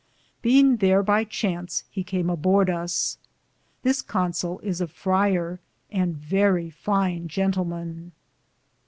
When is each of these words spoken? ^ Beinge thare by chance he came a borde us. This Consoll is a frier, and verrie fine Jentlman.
^ 0.43 0.43
Beinge 0.43 0.79
thare 0.79 1.03
by 1.03 1.23
chance 1.23 1.83
he 1.91 2.03
came 2.03 2.27
a 2.31 2.35
borde 2.35 2.71
us. 2.71 3.19
This 3.83 4.01
Consoll 4.01 4.59
is 4.63 4.81
a 4.81 4.87
frier, 4.87 5.59
and 5.91 6.15
verrie 6.17 6.71
fine 6.71 7.27
Jentlman. 7.27 8.09